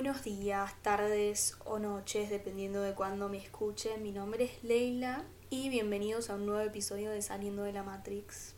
buenos 0.00 0.22
días, 0.22 0.80
tardes 0.80 1.56
o 1.64 1.80
noches, 1.80 2.30
dependiendo 2.30 2.80
de 2.82 2.94
cuándo 2.94 3.28
me 3.28 3.38
escuchen. 3.38 4.00
Mi 4.00 4.12
nombre 4.12 4.44
es 4.44 4.62
Leila 4.62 5.24
y 5.50 5.70
bienvenidos 5.70 6.30
a 6.30 6.36
un 6.36 6.46
nuevo 6.46 6.60
episodio 6.60 7.10
de 7.10 7.20
Saliendo 7.20 7.64
de 7.64 7.72
la 7.72 7.82
Matrix. 7.82 8.54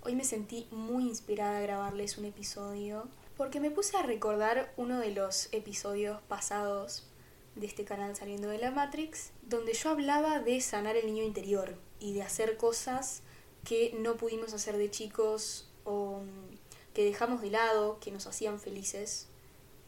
Hoy 0.00 0.14
me 0.14 0.24
sentí 0.24 0.66
muy 0.70 1.04
inspirada 1.04 1.58
a 1.58 1.60
grabarles 1.60 2.16
un 2.16 2.24
episodio 2.24 3.06
porque 3.36 3.60
me 3.60 3.70
puse 3.70 3.98
a 3.98 4.02
recordar 4.02 4.72
uno 4.78 4.98
de 4.98 5.10
los 5.10 5.52
episodios 5.52 6.22
pasados 6.22 7.06
de 7.54 7.66
este 7.66 7.84
canal 7.84 8.16
Saliendo 8.16 8.48
de 8.48 8.56
la 8.56 8.70
Matrix, 8.70 9.32
donde 9.42 9.74
yo 9.74 9.90
hablaba 9.90 10.40
de 10.40 10.58
sanar 10.62 10.96
el 10.96 11.04
niño 11.04 11.22
interior 11.22 11.76
y 12.00 12.14
de 12.14 12.22
hacer 12.22 12.56
cosas 12.56 13.22
que 13.64 13.94
no 13.98 14.16
pudimos 14.16 14.52
hacer 14.54 14.76
de 14.76 14.90
chicos 14.90 15.68
o 15.84 16.20
mm, 16.20 16.56
que 16.94 17.04
dejamos 17.04 17.42
de 17.42 17.50
lado, 17.50 17.98
que 18.00 18.10
nos 18.10 18.26
hacían 18.26 18.60
felices 18.60 19.28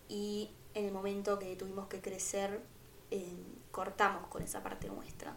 y 0.08 0.50
en 0.74 0.84
el 0.84 0.92
momento 0.92 1.38
que 1.38 1.56
tuvimos 1.56 1.88
que 1.88 2.00
crecer 2.00 2.60
eh, 3.10 3.36
cortamos 3.70 4.26
con 4.28 4.42
esa 4.42 4.62
parte 4.62 4.88
nuestra. 4.88 5.36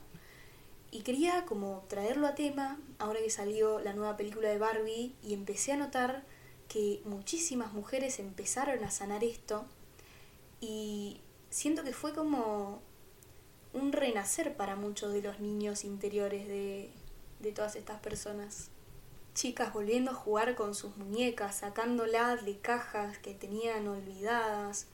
Y 0.92 1.02
quería 1.04 1.46
como 1.46 1.86
traerlo 1.88 2.28
a 2.28 2.36
tema 2.36 2.80
ahora 3.00 3.22
que 3.22 3.30
salió 3.30 3.80
la 3.80 3.94
nueva 3.94 4.18
película 4.18 4.50
de 4.50 4.58
Barbie 4.58 5.16
y 5.24 5.34
empecé 5.34 5.72
a 5.72 5.78
notar 5.78 6.26
que 6.68 7.02
muchísimas 7.06 7.74
mujeres 7.74 8.20
empezaron 8.20 8.84
a 8.84 8.92
sanar 8.92 9.24
esto 9.24 9.66
y 10.60 11.22
siento 11.50 11.84
que 11.84 11.94
fue 11.94 12.14
como 12.14 12.82
un 13.74 13.92
renacer 13.92 14.56
para 14.56 14.76
muchos 14.76 15.14
de 15.14 15.22
los 15.22 15.40
niños 15.40 15.84
interiores 15.84 16.48
de, 16.48 16.90
de 17.40 17.52
todas 17.52 17.76
estas 17.76 18.00
personas. 18.00 18.70
Chicas 19.34 19.74
volviendo 19.74 20.12
a 20.12 20.16
jugar 20.16 20.56
con 20.56 20.76
sus 20.76 20.98
muñecas, 20.98 21.58
sacándolas 21.58 22.44
de 22.46 22.58
cajas 22.58 23.18
que 23.18 23.34
tenían 23.34 23.88
olvidadas 23.88 24.88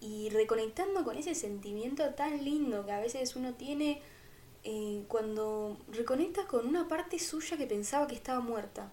y 0.00 0.30
reconectando 0.30 1.04
con 1.04 1.16
ese 1.16 1.34
sentimiento 1.34 2.14
tan 2.14 2.44
lindo 2.44 2.86
que 2.86 2.92
a 2.92 3.00
veces 3.00 3.36
uno 3.36 3.54
tiene 3.54 4.00
eh, 4.64 5.04
cuando 5.08 5.76
reconecta 5.92 6.46
con 6.46 6.66
una 6.66 6.88
parte 6.88 7.18
suya 7.18 7.56
que 7.56 7.66
pensaba 7.66 8.06
que 8.06 8.14
estaba 8.14 8.40
muerta. 8.40 8.90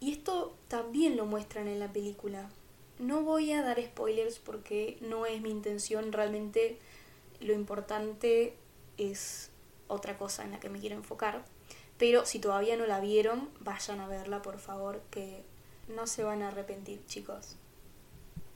Y 0.00 0.12
esto 0.12 0.56
también 0.68 1.16
lo 1.16 1.26
muestran 1.26 1.68
en 1.68 1.78
la 1.78 1.92
película. 1.92 2.48
No 2.98 3.22
voy 3.22 3.52
a 3.52 3.62
dar 3.62 3.82
spoilers 3.82 4.38
porque 4.38 4.98
no 5.00 5.26
es 5.26 5.40
mi 5.40 5.50
intención, 5.50 6.12
realmente 6.12 6.78
lo 7.40 7.52
importante 7.52 8.56
es 8.98 9.50
otra 9.88 10.16
cosa 10.16 10.44
en 10.44 10.52
la 10.52 10.60
que 10.60 10.68
me 10.68 10.80
quiero 10.80 10.96
enfocar. 10.96 11.44
Pero 11.98 12.24
si 12.24 12.38
todavía 12.38 12.76
no 12.76 12.86
la 12.86 13.00
vieron, 13.00 13.50
vayan 13.60 14.00
a 14.00 14.08
verla, 14.08 14.40
por 14.42 14.58
favor, 14.58 15.02
que 15.10 15.44
no 15.88 16.06
se 16.06 16.24
van 16.24 16.42
a 16.42 16.48
arrepentir, 16.48 17.04
chicos. 17.06 17.56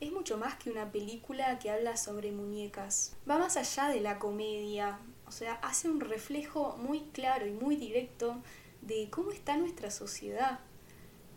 Es 0.00 0.12
mucho 0.12 0.38
más 0.38 0.56
que 0.56 0.70
una 0.70 0.90
película 0.90 1.58
que 1.58 1.70
habla 1.70 1.96
sobre 1.96 2.32
muñecas. 2.32 3.16
Va 3.28 3.38
más 3.38 3.56
allá 3.56 3.88
de 3.88 4.00
la 4.00 4.18
comedia, 4.18 4.98
o 5.26 5.30
sea, 5.30 5.54
hace 5.54 5.88
un 5.88 6.00
reflejo 6.00 6.76
muy 6.78 7.00
claro 7.12 7.46
y 7.46 7.52
muy 7.52 7.76
directo 7.76 8.36
de 8.82 9.08
cómo 9.10 9.30
está 9.30 9.56
nuestra 9.56 9.90
sociedad. 9.90 10.60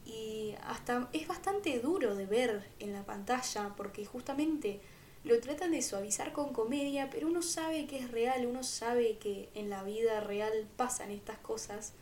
Y 0.05 0.55
hasta 0.63 1.09
es 1.11 1.27
bastante 1.27 1.79
duro 1.79 2.15
de 2.15 2.25
ver 2.25 2.69
en 2.79 2.93
la 2.93 3.05
pantalla 3.05 3.73
porque 3.75 4.05
justamente 4.05 4.81
lo 5.27 5.39
tratan 5.39 5.71
de 5.71 5.81
suavizar 5.81 6.31
con 6.31 6.53
comedia, 6.53 7.09
pero 7.09 7.27
uno 7.27 7.41
sabe 7.41 7.85
que 7.85 7.99
es 7.99 8.11
real, 8.11 8.45
uno 8.45 8.63
sabe 8.63 9.17
que 9.17 9.49
en 9.53 9.69
la 9.69 9.83
vida 9.83 10.21
real 10.21 10.67
pasan 10.77 11.11
estas 11.11 11.37
cosas 11.39 11.93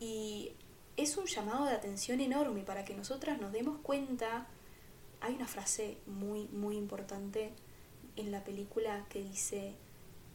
y 0.00 0.52
es 0.96 1.16
un 1.16 1.26
llamado 1.26 1.66
de 1.66 1.72
atención 1.72 2.20
enorme 2.20 2.62
para 2.62 2.84
que 2.84 2.94
nosotras 2.94 3.40
nos 3.40 3.52
demos 3.52 3.78
cuenta. 3.82 4.46
Hay 5.20 5.34
una 5.34 5.46
frase 5.46 5.98
muy, 6.06 6.48
muy 6.48 6.76
importante 6.76 7.52
en 8.16 8.30
la 8.30 8.44
película 8.44 9.06
que 9.08 9.22
dice, 9.22 9.74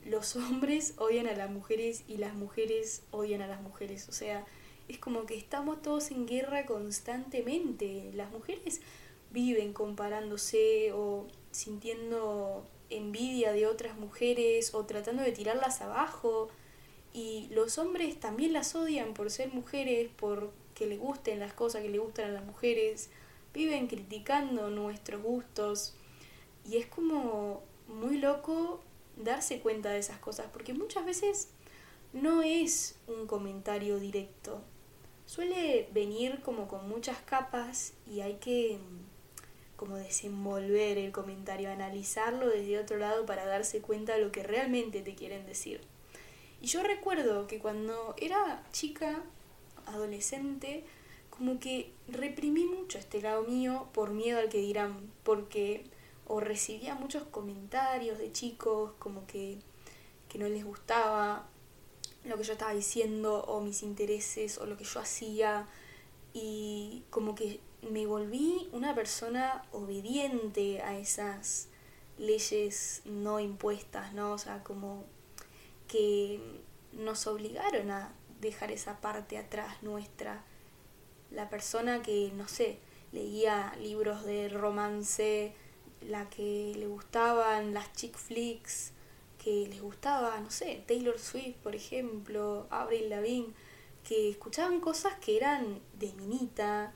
los 0.06 0.36
hombres 0.36 0.96
odian 0.98 1.28
a 1.28 1.34
las 1.34 1.50
mujeres 1.50 2.04
y 2.08 2.18
las 2.18 2.34
mujeres 2.34 3.04
odian 3.12 3.42
a 3.42 3.48
las 3.48 3.62
mujeres. 3.62 4.10
O 4.10 4.12
sea, 4.12 4.46
es 4.88 4.98
como 4.98 5.26
que 5.26 5.38
estamos 5.38 5.82
todos 5.82 6.12
en 6.12 6.28
guerra 6.28 6.66
constantemente. 6.66 8.12
Las 8.14 8.32
mujeres 8.32 8.82
viven 9.32 9.74
comparándose 9.74 10.92
o 10.94 11.28
sintiendo 11.52 12.66
envidia 12.90 13.52
de 13.52 13.68
otras 13.68 13.98
mujeres 13.98 14.74
o 14.74 14.86
tratando 14.86 15.24
de 15.24 15.32
tirarlas 15.32 15.82
abajo. 15.82 16.50
Y 17.14 17.48
los 17.52 17.78
hombres 17.78 18.20
también 18.20 18.54
las 18.54 18.76
odian 18.76 19.14
por 19.14 19.32
ser 19.32 19.54
mujeres, 19.54 20.10
por 20.18 20.52
que 20.76 20.86
les 20.86 21.00
gusten 21.00 21.40
las 21.40 21.54
cosas 21.54 21.82
que 21.82 21.90
le 21.90 22.00
gustan 22.00 22.26
a 22.26 22.34
las 22.34 22.46
mujeres. 22.46 23.10
Viven 23.54 23.88
criticando 23.88 24.70
nuestros 24.70 25.22
gustos. 25.22 25.96
Y 26.70 26.78
es 26.78 26.86
como 26.86 27.64
muy 27.88 28.18
loco 28.18 28.82
darse 29.16 29.60
cuenta 29.60 29.90
de 29.90 30.00
esas 30.00 30.20
cosas, 30.20 30.48
porque 30.52 30.74
muchas 30.74 31.06
veces 31.06 31.50
no 32.14 32.42
es 32.42 32.96
un 33.08 33.28
comentario 33.28 34.00
directo. 34.00 34.62
Suele 35.26 35.90
venir 35.92 36.42
como 36.42 36.68
con 36.68 36.88
muchas 36.88 37.18
capas 37.20 37.94
y 38.10 38.22
hay 38.22 38.36
que 38.36 38.80
como 39.78 39.96
desenvolver 39.96 40.98
el 40.98 41.12
comentario, 41.12 41.72
analizarlo 41.72 42.50
desde 42.50 42.80
otro 42.80 42.98
lado 42.98 43.26
para 43.26 43.46
darse 43.46 43.80
cuenta 43.80 44.16
de 44.16 44.24
lo 44.24 44.32
que 44.32 44.44
realmente 44.44 45.02
te 45.02 45.16
quieren 45.16 45.46
decir. 45.46 45.80
Y 46.62 46.68
yo 46.68 46.84
recuerdo 46.84 47.48
que 47.48 47.60
cuando 47.60 48.16
era 48.18 48.64
chica, 48.74 49.24
adolescente, 49.86 50.84
como 51.30 51.60
que 51.60 51.94
reprimí 52.08 52.66
mucho 52.66 52.98
este 52.98 53.22
lado 53.22 53.44
mío 53.44 53.88
por 53.94 54.10
miedo 54.10 54.40
al 54.40 54.50
que 54.50 54.58
dirán, 54.58 55.12
porque 55.24 55.86
o 56.26 56.40
recibía 56.40 56.96
muchos 56.96 57.24
comentarios 57.24 58.18
de 58.18 58.32
chicos 58.32 58.92
como 59.00 59.26
que, 59.28 59.60
que 60.28 60.40
no 60.40 60.50
les 60.50 60.66
gustaba 60.66 61.48
lo 62.26 62.38
que 62.38 62.44
yo 62.44 62.54
estaba 62.54 62.74
diciendo 62.74 63.44
o 63.48 63.62
mis 63.62 63.84
intereses 63.84 64.58
o 64.58 64.66
lo 64.66 64.76
que 64.76 64.84
yo 64.84 65.00
hacía 65.00 65.68
y 66.40 67.04
como 67.10 67.34
que 67.34 67.60
me 67.82 68.06
volví 68.06 68.70
una 68.72 68.94
persona 68.94 69.66
obediente 69.72 70.84
a 70.84 70.98
esas 70.98 71.68
leyes 72.20 73.02
no 73.06 73.40
impuestas, 73.40 74.14
¿no? 74.14 74.34
O 74.34 74.38
sea, 74.38 74.64
como 74.64 75.04
que 75.88 76.40
nos 76.94 77.26
obligaron 77.26 77.90
a 77.90 78.14
dejar 78.40 78.72
esa 78.72 79.02
parte 79.02 79.40
atrás 79.40 79.82
nuestra. 79.82 80.44
La 81.32 81.50
persona 81.50 82.04
que, 82.04 82.32
no 82.36 82.48
sé, 82.48 82.78
leía 83.12 83.74
libros 83.82 84.24
de 84.24 84.50
romance, 84.50 85.54
la 86.02 86.30
que 86.30 86.74
le 86.78 86.86
gustaban 86.86 87.74
las 87.74 87.92
chick 87.94 88.16
flicks, 88.16 88.92
que 89.44 89.68
les 89.68 89.82
gustaba, 89.82 90.40
no 90.40 90.52
sé, 90.52 90.84
Taylor 90.88 91.18
Swift, 91.18 91.56
por 91.64 91.76
ejemplo, 91.76 92.68
Avril 92.70 93.10
Lavigne, 93.10 93.54
que 94.08 94.30
escuchaban 94.30 94.80
cosas 94.80 95.16
que 95.16 95.36
eran 95.36 95.82
de 96.00 96.14
minita 96.14 96.94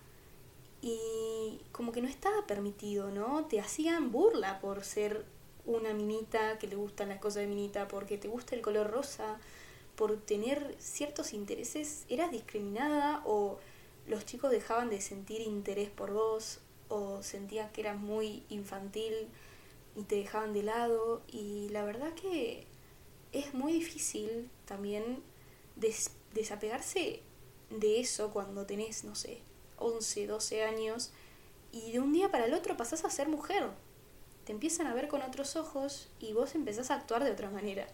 y 0.82 1.60
como 1.74 1.92
que 1.92 2.02
no 2.02 2.08
estaba 2.08 2.48
permitido, 2.48 3.12
¿no? 3.12 3.46
Te 3.48 3.60
hacían 3.60 4.14
burla 4.14 4.62
por 4.62 4.86
ser 4.86 5.26
una 5.66 5.94
minita 5.94 6.58
que 6.58 6.68
le 6.68 6.78
gustan 6.78 7.10
las 7.10 7.20
cosas 7.20 7.42
de 7.42 7.48
minita, 7.48 7.90
porque 7.90 8.18
te 8.18 8.30
gusta 8.30 8.56
el 8.56 8.62
color 8.62 8.90
rosa, 8.90 9.40
por 9.98 10.16
tener 10.22 10.74
ciertos 10.80 11.34
intereses, 11.34 12.06
eras 12.08 12.32
discriminada 12.32 13.22
o 13.26 13.60
los 14.08 14.26
chicos 14.26 14.50
dejaban 14.50 14.90
de 14.90 15.02
sentir 15.02 15.42
interés 15.42 15.90
por 15.90 16.14
vos 16.14 16.62
o 16.88 17.22
sentías 17.24 17.72
que 17.72 17.82
eras 17.82 18.00
muy 18.00 18.44
infantil 18.48 19.14
y 19.98 20.04
te 20.04 20.16
dejaban 20.16 20.54
de 20.54 20.64
lado 20.64 21.22
y 21.28 21.68
la 21.72 21.84
verdad 21.84 22.14
que 22.14 22.66
es 23.34 23.54
muy 23.54 23.74
difícil 23.74 24.50
también 24.66 25.22
desapegarse 26.34 27.22
de 27.70 28.00
eso 28.00 28.32
cuando 28.32 28.66
tenés, 28.66 29.04
no 29.04 29.16
sé, 29.16 29.40
11, 29.78 30.28
12 30.28 30.64
años 30.64 31.12
y 31.72 31.92
de 31.92 32.00
un 32.00 32.14
día 32.14 32.32
para 32.32 32.46
el 32.46 32.54
otro 32.54 32.78
pasás 32.78 33.06
a 33.06 33.10
ser 33.10 33.28
mujer. 33.28 33.68
Te 34.46 34.52
empiezan 34.52 34.88
a 34.88 34.94
ver 34.94 35.08
con 35.08 35.22
otros 35.22 35.56
ojos 35.56 36.10
y 36.20 36.34
vos 36.34 36.56
empezás 36.56 36.92
a 36.92 36.96
actuar 36.96 37.24
de 37.24 37.32
otra 37.32 37.50
manera. 37.50 37.88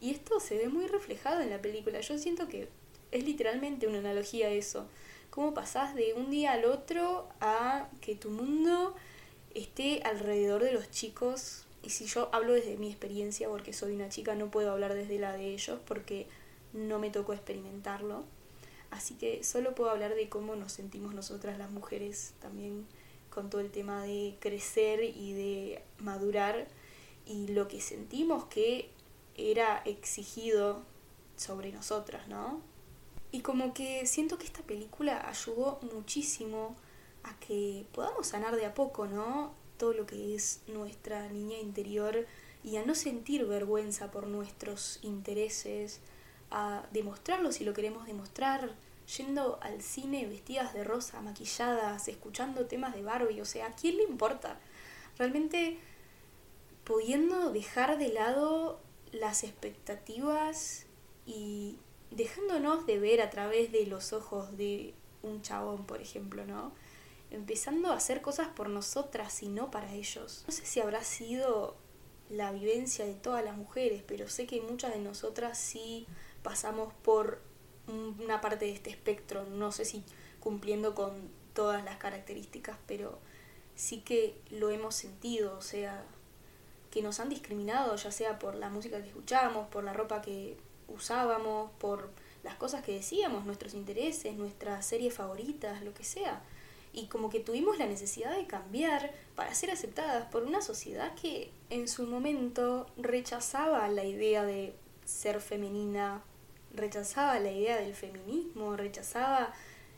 Y 0.00 0.10
esto 0.10 0.40
se 0.40 0.58
ve 0.58 0.68
muy 0.68 0.86
reflejado 0.86 1.40
en 1.40 1.50
la 1.50 1.62
película. 1.62 2.00
Yo 2.00 2.18
siento 2.18 2.48
que 2.48 2.68
es 3.10 3.24
literalmente 3.24 3.86
una 3.86 3.98
analogía 3.98 4.48
a 4.48 4.50
eso 4.50 4.86
cómo 5.36 5.52
pasás 5.52 5.94
de 5.94 6.14
un 6.14 6.30
día 6.30 6.52
al 6.52 6.64
otro 6.64 7.28
a 7.40 7.88
que 8.00 8.14
tu 8.14 8.30
mundo 8.30 8.94
esté 9.54 10.00
alrededor 10.02 10.64
de 10.64 10.72
los 10.72 10.90
chicos. 10.90 11.66
Y 11.82 11.90
si 11.90 12.06
yo 12.06 12.30
hablo 12.32 12.54
desde 12.54 12.78
mi 12.78 12.88
experiencia, 12.88 13.46
porque 13.48 13.74
soy 13.74 13.94
una 13.94 14.08
chica, 14.08 14.34
no 14.34 14.50
puedo 14.50 14.72
hablar 14.72 14.94
desde 14.94 15.18
la 15.18 15.34
de 15.34 15.52
ellos, 15.52 15.78
porque 15.86 16.26
no 16.76 16.98
me 16.98 17.10
tocó 17.10 17.32
experimentarlo. 17.32 18.24
Así 18.90 19.14
que 19.14 19.42
solo 19.42 19.74
puedo 19.74 19.90
hablar 19.90 20.14
de 20.14 20.28
cómo 20.28 20.54
nos 20.54 20.72
sentimos 20.72 21.14
nosotras 21.14 21.58
las 21.58 21.70
mujeres 21.70 22.34
también 22.40 22.86
con 23.30 23.50
todo 23.50 23.60
el 23.60 23.70
tema 23.70 24.02
de 24.04 24.36
crecer 24.40 25.02
y 25.02 25.32
de 25.34 25.82
madurar 25.98 26.68
y 27.26 27.48
lo 27.48 27.68
que 27.68 27.80
sentimos 27.80 28.44
que 28.46 28.90
era 29.36 29.82
exigido 29.84 30.82
sobre 31.36 31.72
nosotras, 31.72 32.28
¿no? 32.28 32.60
Y 33.32 33.40
como 33.40 33.74
que 33.74 34.06
siento 34.06 34.38
que 34.38 34.46
esta 34.46 34.62
película 34.62 35.28
ayudó 35.28 35.80
muchísimo 35.92 36.76
a 37.24 37.38
que 37.40 37.84
podamos 37.92 38.28
sanar 38.28 38.56
de 38.56 38.64
a 38.64 38.74
poco, 38.74 39.06
¿no? 39.06 39.52
Todo 39.76 39.92
lo 39.92 40.06
que 40.06 40.34
es 40.34 40.60
nuestra 40.68 41.28
niña 41.28 41.58
interior 41.58 42.26
y 42.64 42.76
a 42.76 42.86
no 42.86 42.94
sentir 42.94 43.44
vergüenza 43.44 44.10
por 44.10 44.26
nuestros 44.26 45.00
intereses, 45.02 46.00
a 46.50 46.86
demostrarlo 46.92 47.52
si 47.52 47.64
lo 47.64 47.74
queremos 47.74 48.06
demostrar, 48.06 48.74
yendo 49.16 49.58
al 49.62 49.82
cine 49.82 50.26
vestidas 50.26 50.74
de 50.74 50.84
rosa, 50.84 51.20
maquilladas, 51.20 52.08
escuchando 52.08 52.66
temas 52.66 52.94
de 52.94 53.02
Barbie, 53.02 53.40
o 53.40 53.44
sea, 53.44 53.66
¿a 53.66 53.72
quién 53.72 53.96
le 53.96 54.04
importa? 54.04 54.58
Realmente 55.18 55.78
pudiendo 56.84 57.50
dejar 57.52 57.98
de 57.98 58.08
lado 58.08 58.80
las 59.12 59.44
expectativas 59.44 60.86
y 61.24 61.78
dejándonos 62.10 62.86
de 62.86 62.98
ver 62.98 63.20
a 63.20 63.30
través 63.30 63.72
de 63.72 63.86
los 63.86 64.12
ojos 64.12 64.56
de 64.56 64.94
un 65.22 65.42
chabón, 65.42 65.84
por 65.86 66.00
ejemplo, 66.00 66.44
¿no? 66.46 66.72
Empezando 67.30 67.90
a 67.90 67.96
hacer 67.96 68.22
cosas 68.22 68.48
por 68.48 68.68
nosotras 68.68 69.42
y 69.42 69.48
no 69.48 69.70
para 69.70 69.92
ellos. 69.92 70.44
No 70.46 70.52
sé 70.52 70.64
si 70.64 70.80
habrá 70.80 71.02
sido 71.02 71.76
la 72.30 72.52
vivencia 72.52 73.04
de 73.04 73.14
todas 73.14 73.44
las 73.44 73.56
mujeres, 73.56 74.02
pero 74.06 74.28
sé 74.28 74.46
que 74.46 74.60
muchas 74.60 74.94
de 74.94 75.00
nosotras 75.00 75.58
sí 75.58 76.06
pasamos 76.46 76.92
por 77.02 77.40
una 77.88 78.40
parte 78.40 78.66
de 78.66 78.72
este 78.72 78.88
espectro, 78.88 79.44
no 79.46 79.72
sé 79.72 79.84
si 79.84 80.04
cumpliendo 80.38 80.94
con 80.94 81.28
todas 81.54 81.84
las 81.84 81.96
características, 81.96 82.78
pero 82.86 83.18
sí 83.74 84.02
que 84.02 84.40
lo 84.50 84.70
hemos 84.70 84.94
sentido, 84.94 85.58
o 85.58 85.60
sea, 85.60 86.04
que 86.92 87.02
nos 87.02 87.18
han 87.18 87.30
discriminado, 87.30 87.96
ya 87.96 88.12
sea 88.12 88.38
por 88.38 88.54
la 88.54 88.70
música 88.70 89.02
que 89.02 89.08
escuchábamos, 89.08 89.66
por 89.70 89.82
la 89.82 89.92
ropa 89.92 90.22
que 90.22 90.56
usábamos, 90.86 91.72
por 91.80 92.10
las 92.44 92.54
cosas 92.54 92.84
que 92.84 92.92
decíamos, 92.92 93.44
nuestros 93.44 93.74
intereses, 93.74 94.36
nuestras 94.36 94.86
series 94.86 95.14
favoritas, 95.14 95.82
lo 95.82 95.94
que 95.94 96.04
sea. 96.04 96.44
Y 96.92 97.08
como 97.08 97.28
que 97.28 97.40
tuvimos 97.40 97.76
la 97.76 97.86
necesidad 97.86 98.36
de 98.36 98.46
cambiar 98.46 99.12
para 99.34 99.52
ser 99.52 99.72
aceptadas 99.72 100.30
por 100.30 100.44
una 100.44 100.62
sociedad 100.62 101.12
que 101.16 101.50
en 101.70 101.88
su 101.88 102.06
momento 102.06 102.86
rechazaba 102.96 103.88
la 103.88 104.04
idea 104.04 104.44
de 104.44 104.76
ser 105.04 105.40
femenina, 105.40 106.22
rechazaba 106.76 107.38
la 107.40 107.50
idea 107.50 107.78
del 107.78 107.94
feminismo, 107.94 108.76
rechazaba 108.76 109.52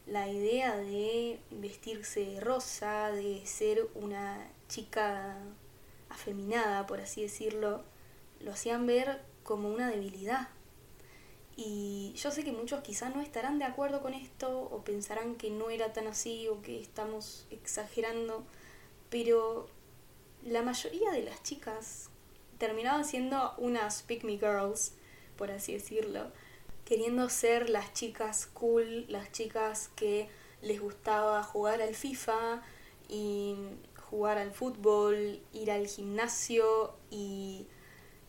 la 0.06 0.28
idea 0.28 0.76
de 0.76 1.38
vestirse 1.50 2.38
rosa, 2.40 3.10
de 3.10 3.44
ser 3.44 3.88
una 3.94 4.48
chica 4.69 5.36
afeminada, 6.08 6.86
por 6.86 7.00
así 7.00 7.22
decirlo, 7.22 7.82
lo 8.40 8.52
hacían 8.52 8.86
ver 8.86 9.20
como 9.42 9.69
una 9.69 9.90
debilidad. 9.90 10.48
Y 11.56 12.12
yo 12.14 12.30
sé 12.30 12.44
que 12.44 12.52
muchos 12.52 12.82
quizás 12.82 13.14
no 13.14 13.20
estarán 13.20 13.58
de 13.58 13.64
acuerdo 13.64 14.00
con 14.00 14.14
esto 14.14 14.60
o 14.60 14.84
pensarán 14.84 15.34
que 15.34 15.50
no 15.50 15.70
era 15.70 15.92
tan 15.92 16.06
así 16.06 16.46
o 16.48 16.62
que 16.62 16.80
estamos 16.80 17.46
exagerando, 17.50 18.44
pero 19.10 19.69
la 20.44 20.62
mayoría 20.62 21.10
de 21.10 21.25
las 21.25 21.42
chicas 21.42 22.10
terminaban 22.58 23.04
siendo 23.04 23.54
unas 23.58 24.02
pick 24.02 24.22
me 24.25 24.38
girls, 24.38 24.92
por 25.36 25.50
así 25.50 25.72
decirlo, 25.72 26.30
queriendo 26.88 27.29
ser 27.29 27.69
las 27.69 27.93
chicas 27.93 28.46
cool, 28.46 29.05
las 29.08 29.31
chicas 29.31 29.90
que 29.94 30.31
les 30.62 30.81
gustaba 30.81 31.43
jugar 31.43 31.82
al 31.82 31.94
FIFA 31.94 32.62
y 33.11 33.56
jugar 34.08 34.38
al 34.38 34.52
fútbol, 34.52 35.38
ir 35.52 35.70
al 35.70 35.87
gimnasio 35.87 36.94
y 37.11 37.67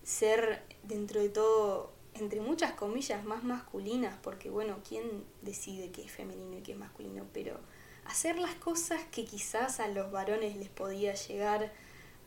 ser 0.04 0.62
dentro 0.84 1.22
de 1.22 1.30
todo, 1.30 1.94
entre 2.14 2.42
muchas 2.42 2.74
comillas, 2.74 3.24
más 3.24 3.46
masculinas, 3.46 4.18
porque 4.22 4.50
bueno, 4.50 4.80
¿quién 4.86 5.24
decide 5.42 5.92
qué 5.92 6.04
es 6.04 6.12
femenino 6.12 6.58
y 6.58 6.62
qué 6.62 6.74
es 6.74 6.78
masculino? 6.78 7.28
Pero 7.32 7.62
hacer 8.04 8.38
las 8.38 8.56
cosas 8.56 9.02
que 9.10 9.24
quizás 9.24 9.80
a 9.80 9.88
los 9.88 10.12
varones 10.12 10.58
les 10.58 10.68
podía 10.68 11.14
llegar 11.14 11.72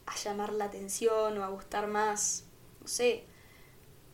a 0.06 0.16
llamar 0.16 0.54
la 0.54 0.64
atención 0.64 1.36
o 1.36 1.44
a 1.44 1.48
gustar 1.48 1.88
más, 1.88 2.46
no 2.80 2.88
sé, 2.88 3.26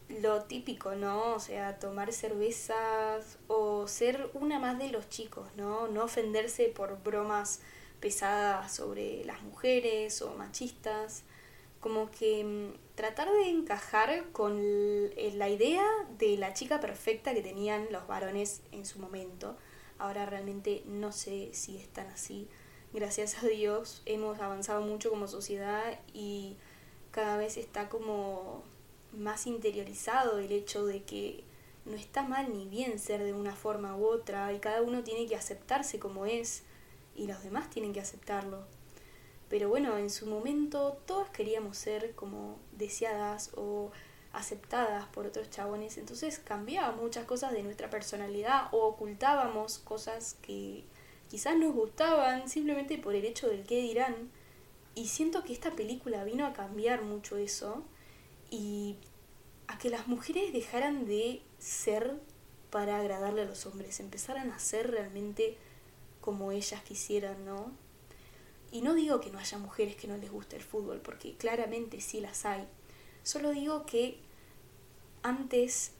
lo 0.08 0.43
típico, 0.44 0.94
¿no? 0.94 1.34
O 1.34 1.40
sea, 1.40 1.78
tomar 1.78 2.12
cervezas 2.12 3.38
o 3.46 3.87
ser 3.87 4.31
una 4.34 4.58
más 4.58 4.78
de 4.78 4.88
los 4.88 5.08
chicos, 5.08 5.49
¿no? 5.56 5.88
No 5.88 6.05
ofenderse 6.05 6.69
por 6.69 7.02
bromas 7.02 7.60
pesadas 8.00 8.75
sobre 8.75 9.25
las 9.25 9.43
mujeres 9.43 10.22
o 10.22 10.34
machistas, 10.34 11.25
como 11.81 12.10
que 12.10 12.44
mm, 12.44 12.96
tratar 12.96 13.31
de 13.31 13.49
encajar 13.50 14.31
con 14.32 15.10
la 15.34 15.49
idea 15.49 15.84
de 16.19 16.37
la 16.37 16.55
chica 16.55 16.81
perfecta 16.81 17.34
que 17.34 17.43
tenían 17.43 17.87
los 17.90 18.06
varones 18.06 18.62
en 18.72 18.87
su 18.87 18.99
momento. 18.99 19.56
Ahora 19.99 20.26
realmente 20.26 20.82
no 20.87 21.12
sé 21.12 21.50
si 21.52 21.76
están 21.76 22.06
así. 22.08 22.49
Gracias 22.93 23.43
a 23.43 23.46
Dios 23.46 24.02
hemos 24.06 24.40
avanzado 24.40 24.81
mucho 24.81 25.10
como 25.10 25.28
sociedad 25.28 26.00
y 26.14 26.56
cada 27.10 27.37
vez 27.37 27.56
está 27.58 27.88
como 27.88 28.64
más 29.12 29.46
interiorizado 29.46 30.38
el 30.38 30.52
hecho 30.52 30.87
de 30.87 31.02
que 31.02 31.44
no 31.84 31.96
está 31.96 32.22
mal 32.22 32.52
ni 32.52 32.66
bien 32.66 32.99
ser 32.99 33.22
de 33.25 33.32
una 33.32 33.55
forma 33.55 33.96
u 33.96 34.06
otra 34.06 34.52
y 34.52 34.58
cada 34.58 34.82
uno 34.82 35.02
tiene 35.02 35.26
que 35.26 35.37
aceptarse 35.37 35.99
como 35.99 36.26
es 36.26 36.62
y 37.16 37.26
los 37.26 37.43
demás 37.43 37.70
tienen 37.70 37.93
que 37.93 38.00
aceptarlo. 38.00 38.64
Pero 39.49 39.69
bueno, 39.69 39.96
en 39.96 40.10
su 40.10 40.26
momento 40.26 40.99
todas 41.06 41.31
queríamos 41.31 41.78
ser 41.78 42.14
como 42.14 42.58
deseadas 42.72 43.50
o 43.56 43.90
aceptadas 44.32 45.06
por 45.06 45.26
otros 45.26 45.49
chabones, 45.50 45.96
entonces 45.96 46.38
cambiaba 46.38 46.93
muchas 46.93 47.25
cosas 47.25 47.52
de 47.52 47.62
nuestra 47.62 47.88
personalidad 47.88 48.69
o 48.72 48.87
ocultábamos 48.87 49.78
cosas 49.78 50.37
que 50.43 50.84
quizás 51.31 51.56
nos 51.56 51.75
gustaban 51.75 52.49
simplemente 52.49 52.99
por 52.99 53.14
el 53.14 53.25
hecho 53.25 53.49
del 53.49 53.64
qué 53.64 53.81
dirán. 53.81 54.31
Y 54.94 55.08
siento 55.08 55.44
que 55.44 55.52
esta 55.52 55.70
película 55.70 56.25
vino 56.25 56.46
a 56.46 56.52
cambiar 56.52 57.02
mucho 57.02 57.37
eso 57.37 57.84
y 58.50 58.96
a 59.66 59.78
que 59.78 59.90
las 59.90 60.06
mujeres 60.06 60.52
dejaran 60.52 61.06
de 61.06 61.42
ser 61.58 62.18
para 62.70 62.98
agradarle 62.98 63.42
a 63.42 63.46
los 63.46 63.66
hombres, 63.66 64.00
empezaran 64.00 64.50
a 64.50 64.58
ser 64.58 64.90
realmente 64.90 65.56
como 66.20 66.52
ellas 66.52 66.82
quisieran, 66.82 67.44
¿no? 67.44 67.72
Y 68.70 68.82
no 68.82 68.94
digo 68.94 69.20
que 69.20 69.30
no 69.30 69.38
haya 69.38 69.58
mujeres 69.58 69.96
que 69.96 70.08
no 70.08 70.16
les 70.16 70.30
guste 70.30 70.56
el 70.56 70.62
fútbol, 70.62 71.00
porque 71.00 71.34
claramente 71.36 72.00
sí 72.00 72.20
las 72.20 72.44
hay. 72.44 72.66
Solo 73.22 73.50
digo 73.50 73.86
que 73.86 74.20
antes 75.22 75.92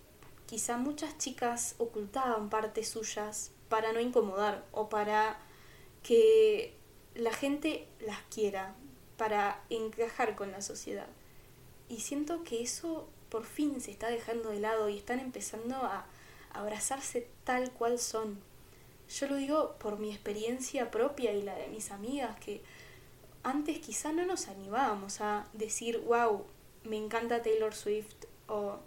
quizá 0.47 0.77
muchas 0.77 1.17
chicas 1.19 1.75
ocultaban 1.79 2.51
partes 2.51 2.89
suyas 2.89 3.53
para 3.69 3.93
no 3.93 4.01
incomodar 4.01 4.65
o 4.73 4.89
para 4.89 5.39
que 6.03 6.75
la 7.15 7.33
gente 7.33 7.89
las 8.01 8.21
quiera, 8.31 8.75
para 9.17 9.63
encajar 9.71 10.37
con 10.37 10.53
la 10.53 10.61
sociedad. 10.61 11.09
Y 11.89 12.01
siento 12.01 12.45
que 12.45 12.63
eso 12.63 13.09
por 13.29 13.45
fin 13.45 13.81
se 13.81 13.91
está 13.91 14.09
dejando 14.09 14.51
de 14.51 14.61
lado 14.61 14.89
y 14.89 14.99
están 14.99 15.21
empezando 15.21 15.77
a 15.77 16.07
abrazarse 16.53 17.29
tal 17.45 17.71
cual 17.73 17.99
son. 17.99 18.41
Yo 19.09 19.27
lo 19.27 19.37
digo 19.37 19.77
por 19.79 19.99
mi 19.99 20.11
experiencia 20.11 20.91
propia 20.91 21.33
y 21.33 21.43
la 21.43 21.55
de 21.55 21.69
mis 21.69 21.91
amigas, 21.91 22.39
que 22.41 22.63
antes 23.43 23.79
quizá 23.79 24.13
no 24.13 24.27
nos 24.27 24.49
animábamos 24.49 25.21
a 25.21 25.47
decir, 25.55 25.99
wow, 26.07 26.45
me 26.85 26.97
encanta 26.97 27.43
Taylor 27.43 27.75
Swift 27.75 28.27
o 28.49 28.79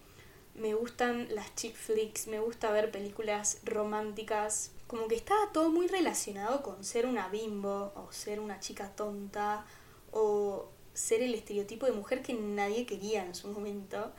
me 0.55 0.73
gustan 0.73 1.33
las 1.33 1.55
chick 1.55 1.75
flicks, 1.75 2.27
me 2.27 2.39
gusta 2.39 2.71
ver 2.71 2.91
películas 2.91 3.59
románticas. 3.63 4.71
Como 4.87 5.07
que 5.07 5.15
estaba 5.15 5.51
todo 5.53 5.69
muy 5.69 5.87
relacionado 5.87 6.61
con 6.61 6.83
ser 6.83 7.05
una 7.05 7.29
bimbo 7.29 7.93
o 7.95 8.11
ser 8.11 8.39
una 8.39 8.59
chica 8.59 8.89
tonta 8.89 9.65
o 10.11 10.69
ser 10.93 11.21
el 11.21 11.33
estereotipo 11.33 11.85
de 11.85 11.93
mujer 11.93 12.21
que 12.21 12.33
nadie 12.33 12.85
quería 12.85 13.25
en 13.25 13.35
su 13.35 13.47
momento 13.47 14.11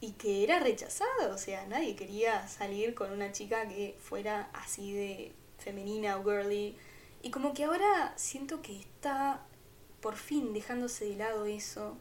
y 0.00 0.12
que 0.12 0.44
era 0.44 0.60
rechazado, 0.60 1.34
o 1.34 1.38
sea, 1.38 1.66
nadie 1.66 1.96
quería 1.96 2.46
salir 2.48 2.94
con 2.94 3.10
una 3.10 3.32
chica 3.32 3.68
que 3.68 3.96
fuera 4.00 4.50
así 4.52 4.92
de 4.92 5.32
femenina 5.58 6.18
o 6.18 6.24
girly. 6.24 6.76
Y 7.22 7.30
como 7.30 7.54
que 7.54 7.64
ahora 7.64 8.12
siento 8.16 8.60
que 8.60 8.78
está 8.78 9.42
por 10.00 10.16
fin 10.16 10.52
dejándose 10.52 11.06
de 11.06 11.16
lado 11.16 11.46
eso. 11.46 11.96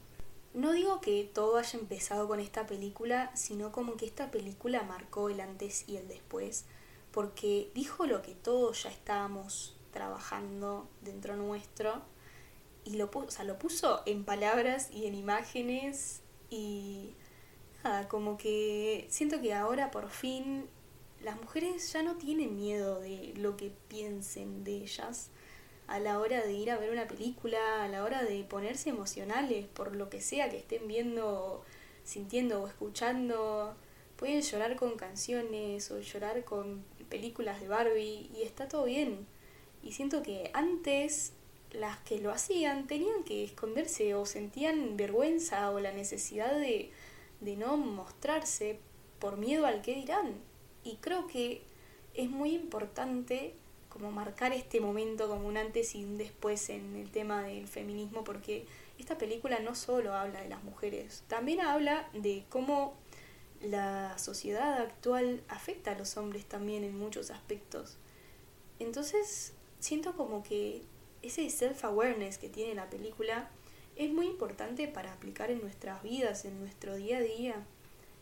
No 0.54 0.74
digo 0.74 1.00
que 1.00 1.30
todo 1.34 1.58
haya 1.58 1.80
empezado 1.80 2.28
con 2.28 2.42
esta 2.42 2.68
película, 2.68 3.32
sino 3.36 3.72
como 3.72 3.96
que 3.96 4.06
esta 4.06 4.30
película 4.32 4.84
marcó 4.84 5.30
el 5.30 5.40
antes 5.40 5.86
y 5.88 5.96
el 5.96 6.08
después, 6.10 6.66
porque 7.12 7.72
dijo 7.74 8.06
lo 8.06 8.22
que 8.22 8.36
todos 8.36 8.84
ya 8.84 8.90
estábamos 8.90 9.78
trabajando 9.92 10.90
dentro 11.02 11.38
nuestro 11.38 12.02
y 12.86 12.96
lo, 12.96 13.12
puso, 13.12 13.44
lo 13.44 13.58
puso 13.58 14.02
en 14.06 14.24
palabras 14.24 14.90
y 14.92 15.06
en 15.06 15.16
imágenes 15.16 16.22
y 16.50 17.14
nada, 17.84 18.08
como 18.08 18.38
que 18.38 19.08
siento 19.10 19.42
que 19.42 19.54
ahora 19.54 19.92
por 19.92 20.10
fin 20.10 20.66
las 21.22 21.40
mujeres 21.40 21.92
ya 21.94 22.04
no 22.04 22.16
tienen 22.16 22.56
miedo 22.56 23.00
de 23.00 23.34
lo 23.38 23.56
que 23.56 23.72
piensen 23.88 24.64
de 24.64 24.78
ellas 24.78 25.30
a 25.88 26.00
la 26.00 26.20
hora 26.20 26.42
de 26.42 26.54
ir 26.54 26.72
a 26.72 26.78
ver 26.78 26.92
una 26.92 27.08
película, 27.08 27.84
a 27.84 27.88
la 27.88 28.04
hora 28.04 28.24
de 28.24 28.44
ponerse 28.44 28.90
emocionales 28.90 29.66
por 29.68 29.96
lo 29.96 30.10
que 30.10 30.22
sea 30.22 30.50
que 30.50 30.58
estén 30.58 30.88
viendo, 30.88 31.64
sintiendo 32.04 32.64
o 32.64 32.68
escuchando. 32.68 33.76
pueden 34.16 34.42
llorar 34.42 34.76
con 34.76 34.96
canciones 34.98 35.92
o 35.92 36.00
llorar 36.00 36.44
con 36.46 36.84
películas 37.10 37.60
de 37.62 37.68
Barbie 37.68 38.30
y 38.36 38.44
está 38.44 38.68
todo 38.68 38.86
bien. 38.86 39.28
Y 39.84 39.92
siento 39.92 40.24
que 40.24 40.50
antes 40.54 41.34
las 41.74 41.98
que 42.00 42.20
lo 42.20 42.32
hacían 42.32 42.88
tenían 42.88 43.24
que 43.24 43.44
esconderse 43.44 44.16
o 44.16 44.26
sentían 44.26 44.96
vergüenza 44.96 45.72
o 45.72 45.80
la 45.80 45.92
necesidad 45.92 46.54
de, 46.54 46.92
de 47.42 47.56
no 47.56 47.78
mostrarse 47.78 48.80
por 49.20 49.38
miedo 49.38 49.66
al 49.66 49.82
que 49.82 49.96
dirán. 49.96 50.36
Y 50.84 50.98
creo 50.98 51.28
que 51.28 51.64
es 52.14 52.30
muy 52.30 52.54
importante 52.54 53.56
como 53.90 54.12
marcar 54.12 54.54
este 54.54 54.82
momento 54.82 55.28
como 55.28 55.48
un 55.48 55.58
antes 55.58 55.94
y 55.96 56.04
un 56.04 56.18
después 56.18 56.70
en 56.70 56.96
el 56.96 57.12
tema 57.12 57.44
del 57.44 57.68
feminismo 57.68 58.24
porque 58.24 58.66
esta 58.98 59.18
película 59.18 59.60
no 59.60 59.76
solo 59.76 60.14
habla 60.14 60.42
de 60.42 60.50
las 60.50 60.64
mujeres, 60.64 61.24
también 61.28 61.62
habla 61.62 62.10
de 62.14 62.44
cómo 62.50 62.96
la 63.62 64.18
sociedad 64.18 64.82
actual 64.82 65.42
afecta 65.48 65.92
a 65.92 65.98
los 65.98 66.18
hombres 66.18 66.46
también 66.46 66.84
en 66.84 66.98
muchos 66.98 67.32
aspectos. 67.32 67.98
Entonces, 68.80 69.54
siento 69.80 70.14
como 70.18 70.44
que 70.44 70.82
ese 71.24 71.50
self-awareness 71.50 72.38
que 72.38 72.50
tiene 72.50 72.76
la 72.76 72.90
película 72.90 73.50
es 73.96 74.12
muy 74.12 74.28
importante 74.28 74.88
para 74.88 75.14
aplicar 75.14 75.50
en 75.50 75.62
nuestras 75.62 76.04
vidas, 76.04 76.46
en 76.46 76.60
nuestro 76.60 76.96
día 76.96 77.18
a 77.18 77.22
día. 77.22 77.66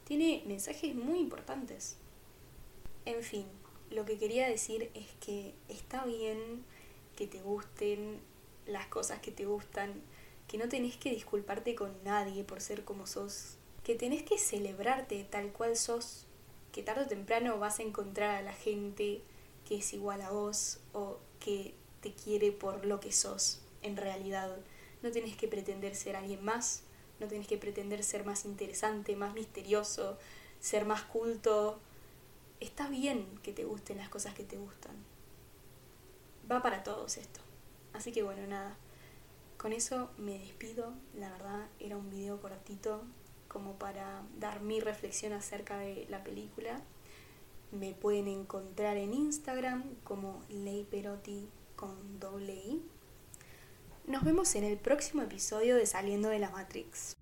Tiene 0.06 0.44
mensajes 0.46 0.96
muy 0.96 1.20
importantes. 1.20 1.98
En 3.06 3.24
fin, 3.24 3.46
lo 3.90 4.06
que 4.06 4.18
quería 4.18 4.48
decir 4.48 4.92
es 4.94 5.08
que 5.20 5.54
está 5.68 6.06
bien 6.06 6.64
que 7.16 7.28
te 7.28 7.42
gusten 7.42 8.20
las 8.66 8.88
cosas 8.88 9.20
que 9.20 9.32
te 9.32 9.46
gustan, 9.46 10.02
que 10.48 10.58
no 10.58 10.70
tenés 10.70 10.98
que 10.98 11.12
disculparte 11.12 11.76
con 11.76 11.92
nadie 12.04 12.44
por 12.44 12.62
ser 12.62 12.84
como 12.84 13.08
sos, 13.08 13.58
que 13.84 13.96
tenés 13.96 14.24
que 14.24 14.38
celebrarte 14.38 15.24
tal 15.24 15.52
cual 15.52 15.76
sos, 15.76 16.26
que 16.72 16.84
tarde 16.84 17.04
o 17.04 17.08
temprano 17.08 17.58
vas 17.58 17.80
a 17.80 17.84
encontrar 17.84 18.36
a 18.36 18.42
la 18.42 18.54
gente 18.54 19.22
que 19.68 19.78
es 19.78 19.94
igual 19.94 20.22
a 20.22 20.30
vos 20.30 20.80
o 20.94 21.18
que 21.40 21.74
te 22.02 22.14
quiere 22.14 22.52
por 22.52 22.86
lo 22.86 23.00
que 23.00 23.12
sos 23.12 23.62
en 23.82 23.98
realidad. 23.98 24.58
No 25.02 25.12
tenés 25.12 25.36
que 25.36 25.48
pretender 25.48 25.96
ser 25.96 26.16
alguien 26.16 26.44
más, 26.44 26.84
no 27.20 27.28
tenés 27.28 27.48
que 27.48 27.58
pretender 27.58 28.04
ser 28.04 28.26
más 28.26 28.46
interesante, 28.46 29.16
más 29.16 29.34
misterioso, 29.34 30.18
ser 30.60 30.86
más 30.86 31.04
culto. 31.04 31.80
Está 32.60 32.90
bien 32.90 33.26
que 33.44 33.54
te 33.54 33.64
gusten 33.64 33.98
las 33.98 34.10
cosas 34.10 34.34
que 34.34 34.44
te 34.44 34.58
gustan. 34.58 34.96
Va 36.52 36.62
para 36.62 36.84
todos 36.84 37.18
esto. 37.18 37.40
Así 37.94 38.12
que 38.12 38.24
bueno, 38.24 38.46
nada. 38.48 38.76
Con 39.58 39.74
eso 39.74 40.10
me 40.18 40.40
despido. 40.40 40.94
La 41.16 41.32
verdad 41.32 41.68
era 41.80 41.98
un 41.98 42.10
video 42.10 42.42
cortito 42.42 43.04
como 43.48 43.74
para 43.74 44.24
dar 44.40 44.62
mi 44.62 44.80
reflexión 44.80 45.34
acerca 45.34 45.78
de 45.78 46.08
la 46.10 46.24
película. 46.24 46.82
Me 47.72 47.94
pueden 47.94 48.28
encontrar 48.28 48.98
en 48.98 49.14
Instagram 49.14 49.84
como 50.04 50.44
Leiperotti 50.50 51.48
con 51.82 52.20
doble 52.20 52.54
I. 52.54 52.82
Nos 54.06 54.24
vemos 54.24 54.54
en 54.54 54.64
el 54.64 54.78
próximo 54.78 55.24
episodio 55.24 55.76
de 55.76 55.88
Saliendo 55.88 56.30
de 56.30 56.38
la 56.38 56.52
Matrix. 56.52 57.18